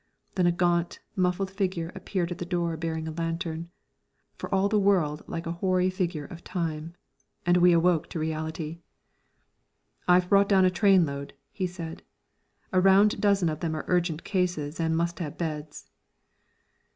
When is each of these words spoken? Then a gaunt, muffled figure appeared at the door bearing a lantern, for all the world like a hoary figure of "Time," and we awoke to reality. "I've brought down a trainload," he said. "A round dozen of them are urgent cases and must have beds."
Then 0.33 0.47
a 0.47 0.51
gaunt, 0.51 0.99
muffled 1.15 1.51
figure 1.51 1.91
appeared 1.93 2.31
at 2.31 2.39
the 2.39 2.43
door 2.45 2.75
bearing 2.75 3.07
a 3.07 3.11
lantern, 3.11 3.69
for 4.35 4.51
all 4.51 4.67
the 4.67 4.79
world 4.79 5.21
like 5.27 5.45
a 5.45 5.51
hoary 5.51 5.91
figure 5.91 6.25
of 6.25 6.43
"Time," 6.43 6.95
and 7.45 7.57
we 7.57 7.71
awoke 7.71 8.09
to 8.09 8.17
reality. 8.17 8.79
"I've 10.07 10.27
brought 10.29 10.49
down 10.49 10.65
a 10.65 10.71
trainload," 10.71 11.33
he 11.51 11.67
said. 11.67 12.01
"A 12.73 12.81
round 12.81 13.21
dozen 13.21 13.47
of 13.47 13.59
them 13.59 13.75
are 13.75 13.85
urgent 13.87 14.23
cases 14.23 14.79
and 14.79 14.97
must 14.97 15.19
have 15.19 15.37
beds." 15.37 15.91